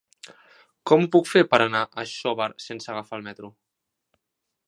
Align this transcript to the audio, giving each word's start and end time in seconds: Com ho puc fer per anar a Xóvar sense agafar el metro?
Com 0.91 1.03
ho 1.03 1.09
puc 1.15 1.29
fer 1.31 1.43
per 1.51 1.59
anar 1.65 1.83
a 2.03 2.07
Xóvar 2.13 2.49
sense 2.67 2.91
agafar 2.95 3.19
el 3.21 3.27
metro? 3.31 3.51